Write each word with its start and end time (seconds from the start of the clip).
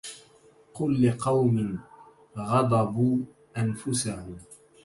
قل 0.73 1.07
لقوم 1.07 1.79
غصبوا 2.37 3.17
أنفسهم 3.57 4.37